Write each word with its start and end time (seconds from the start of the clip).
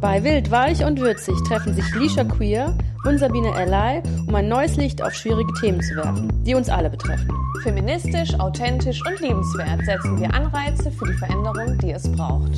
Bei 0.00 0.22
Wild, 0.22 0.50
Weich 0.50 0.84
und 0.84 1.00
Würzig 1.00 1.34
treffen 1.48 1.72
sich 1.74 1.94
Lisha 1.94 2.24
Queer 2.24 2.76
und 3.04 3.18
Sabine 3.18 3.48
Erlei, 3.48 4.02
um 4.26 4.34
ein 4.34 4.48
neues 4.48 4.76
Licht 4.76 5.02
auf 5.02 5.14
schwierige 5.14 5.52
Themen 5.54 5.80
zu 5.80 5.96
werfen, 5.96 6.30
die 6.44 6.54
uns 6.54 6.68
alle 6.68 6.90
betreffen. 6.90 7.30
Feministisch, 7.62 8.38
authentisch 8.38 9.00
und 9.06 9.18
liebenswert 9.20 9.84
setzen 9.86 10.20
wir 10.20 10.32
Anreize 10.34 10.90
für 10.90 11.06
die 11.06 11.14
Veränderung, 11.14 11.78
die 11.78 11.92
es 11.92 12.10
braucht. 12.12 12.52